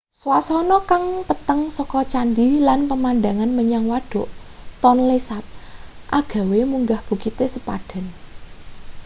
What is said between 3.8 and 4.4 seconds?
wadhuk